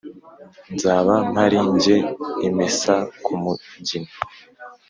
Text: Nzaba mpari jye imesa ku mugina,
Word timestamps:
Nzaba 0.75 1.13
mpari 1.31 1.59
jye 1.81 1.97
imesa 2.47 2.93
ku 3.23 3.33
mugina, 3.41 4.11